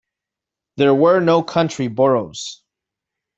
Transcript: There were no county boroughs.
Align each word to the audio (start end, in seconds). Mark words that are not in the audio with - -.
There 0.77 0.95
were 0.95 1.19
no 1.19 1.43
county 1.43 1.87
boroughs. 1.87 2.63